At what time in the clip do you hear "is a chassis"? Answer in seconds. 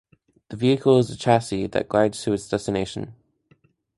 0.97-1.67